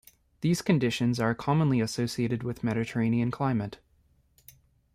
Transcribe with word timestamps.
These 0.39 0.63
conditions 0.63 1.19
are 1.19 1.35
commonly 1.35 1.79
associated 1.79 2.41
with 2.41 2.63
Mediterranean 2.63 3.29
climate. 3.29 3.77